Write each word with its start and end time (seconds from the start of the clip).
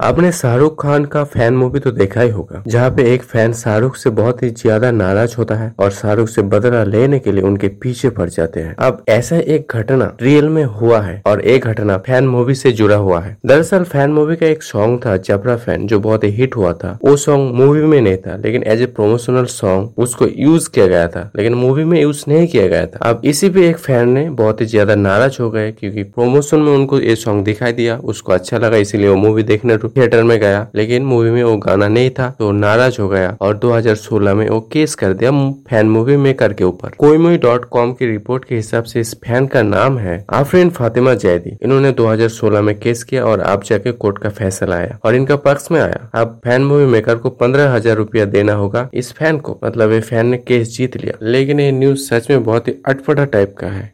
आपने 0.00 0.30
शाहरुख 0.32 0.80
खान 0.82 1.04
का 1.04 1.22
fan 1.24 1.54
movie 1.54 1.80
तो 1.80 1.90
देखा 1.92 2.20
ही 2.20 2.30
होगा, 2.30 2.62
जहाँ 2.66 2.90
पे 2.90 3.02
एक 3.14 3.22
फ़ैन 3.22 3.52
शाहरुख 3.52 3.96
से 3.96 4.10
बहुत 4.10 4.42
ही 4.42 4.48
ज़्यादा 4.50 4.90
नाराज़ 4.90 5.34
होता 5.38 5.54
है 5.54 5.72
और 5.80 5.90
शाहरुख 5.90 6.28
से 6.28 6.42
बदला 6.44 6.82
लेने 6.84 7.18
के 7.18 7.32
लिए 7.32 7.42
उनके 7.44 7.68
पीछे 7.82 8.10
पड़ 8.10 8.28
जाते 8.28 8.60
हैं। 8.60 8.74
अब 8.78 9.04
ऐसा 9.08 9.36
एक 9.36 9.72
घटना 9.72 10.10
रियल 10.22 10.48
में 10.48 10.62
हुआ 10.64 11.00
है 11.00 11.20
और 11.26 11.40
एक 11.42 11.66
घटना 11.66 11.96
फ़ैन 11.98 12.28
मूवी 12.28 12.54
से 12.54 12.72
जुड़ा 12.72 12.96
हुआ 12.98 13.20
है। 13.20 13.36
दरअसल 13.46 13.84
फ़ैन 13.84 14.12
मूवी 14.12 14.36
का 14.36 14.46
एक 14.46 14.62
सॉन्ग 14.62 15.00
था, 15.06 15.16
जबरा 15.18 15.56
फ़ैन, 15.56 15.86
जो 15.86 16.00
बहुत 16.00 16.24
ही 16.24 16.30
हिट 16.30 16.56
हुआ 16.56 16.72
था। 16.74 16.98
वो 17.04 17.16
सॉन्ग 17.16 17.54
मूवी 17.54 17.82
में 17.82 18.00
नहीं 18.00 18.16
था, 18.16 18.36
लेकिन 18.36 18.62
एज 18.66 18.82
ए 18.82 18.86
प्रोमोशनल 18.88 19.44
सॉन्ग 19.50 19.98
उसको 19.98 20.28
यूज़ 20.28 20.70
किया 20.70 20.86
गया 20.86 21.06
था, 21.08 21.30
लेकिन 21.36 21.54
मूवी 21.56 21.84
में 21.84 22.00
यूज़ 22.00 22.24
नहीं 22.28 22.46
किया 22.46 22.66
गया 22.68 22.86
था। 22.86 23.08
अब 23.10 23.20
इसी 23.24 23.50
पे 23.50 23.68
एक 23.68 23.76
फ़ैन 23.78 24.08
ने 24.10 24.28
बहुत 24.32 24.60
ही 24.60 24.66
ज़्यादा 24.66 24.94
नाराज़ 24.96 25.36
हो 25.40 25.50
गए, 25.50 25.70
क्योंकि 25.72 26.02
प्रोमोशन 26.04 26.58
में 26.58 26.72
उनको 26.72 27.00
ये 27.00 27.16
सॉन्ग 27.16 27.44
दिखाई 27.44 27.72
दिया, 27.72 27.98
उसको 27.98 28.32
अच्छा 28.32 28.58
लगा, 28.58 28.76
इसीलिए 28.78 29.08
वो 29.08 29.16
मूवी 29.18 29.42
देखने 29.44 29.76
थिएटर 29.90 30.22
में 30.22 30.38
गया, 30.40 30.66
लेकिन 30.74 31.04
मूवी 31.04 31.30
में 31.30 31.42
वो 31.44 31.56
गाना 31.58 31.88
नहीं 31.88 32.10
था 32.10 32.28
तो 32.38 32.50
नाराज़ 32.54 33.00
हो 33.00 33.08
गया 33.08 33.36
और 33.40 33.56
2016 33.58 34.34
में 34.34 34.48
वो 34.48 34.60
केस 34.72 34.94
कर 34.94 35.12
दिया 35.14 35.30
फ़ैन 35.70 35.88
मूवी 35.88 36.16
मेकर 36.18 36.52
के 36.52 36.64
ऊपर। 36.64 36.90
कोई 36.98 37.36
डॉट 37.38 37.64
कॉम 37.70 37.92
की 37.92 38.06
रिपोर्ट 38.06 38.44
के 38.44 38.54
हिसाब 38.54 38.84
से 38.84 39.00
इस 39.00 39.14
फ़ैन 39.20 39.46
का 39.46 39.62
नाम 39.62 39.98
है 39.98 40.24
आफरीन 40.32 40.70
फातिमा 40.70 41.14
जैदी। 41.16 41.56
इन्होंने 41.62 41.92
2016 41.92 42.60
में 42.60 42.74
केस 42.78 43.02
किया 43.04 43.24
और 43.24 43.40
आप 43.42 43.64
जाके 43.64 43.92
कोर्ट 43.94 44.18
का 44.18 44.28
फैसला 44.30 44.76
आया 44.76 44.98
और 45.04 45.14
इनका 45.14 45.36
पक्ष 45.38 45.70
में 45.72 45.80
आया। 45.80 46.10
अब 46.14 46.40
फ़ैन 46.44 46.64
मूवी 46.64 46.86
मेकर 46.86 47.16
को 47.16 47.30
पंद्रह 47.30 47.74
हज़ार 47.74 47.96
रूपया 47.96 48.24
देना 48.26 48.52
होगा 48.54 48.88
इस 48.94 49.12
फ़ैन 49.12 49.38
को। 49.38 49.58
मतलब 49.64 49.92
ये 49.92 50.00
फ़ैन 50.00 50.26
ने 50.26 50.36
केस 50.38 50.76
जीत 50.76 50.96
लिया। 50.96 51.18
लेकिन 51.22 51.60
ये 51.60 51.70
न्यूज़ 51.72 51.98
सच 52.04 52.30
में 52.30 52.42
बहुत 52.44 52.68
ही 52.68 52.74
अटपटा 52.86 53.24
टाइप 53.26 53.54
का 53.58 53.66
है। 53.68 53.90